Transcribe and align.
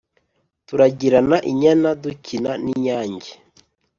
turagirana 0.67 1.37
inyana 1.51 1.89
dukina 2.03 2.51
n’inyange 2.63 3.31